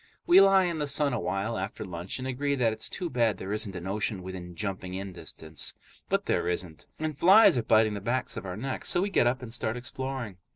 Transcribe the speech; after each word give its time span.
We 0.25 0.41
lie 0.41 0.63
in 0.63 0.79
the 0.79 0.87
sun 0.87 1.13
awhile 1.13 1.59
after 1.59 1.85
lunch 1.85 2.17
and 2.17 2.27
agree 2.27 2.55
that 2.55 2.73
it's 2.73 2.89
too 2.89 3.07
bad 3.07 3.37
there 3.37 3.53
isn't 3.53 3.75
an 3.75 3.85
ocean 3.85 4.23
within 4.23 4.55
jumping 4.55 4.95
in 4.95 5.13
distance. 5.13 5.75
But 6.09 6.25
there 6.25 6.47
isn't, 6.47 6.87
and 6.97 7.15
flies 7.15 7.55
are 7.55 7.61
biting 7.61 7.93
the 7.93 8.01
backs 8.01 8.35
of 8.35 8.43
our 8.43 8.57
necks, 8.57 8.89
so 8.89 9.03
we 9.03 9.11
get 9.11 9.27
up 9.27 9.43
and 9.43 9.53
start 9.53 9.77
exploring. 9.77 10.37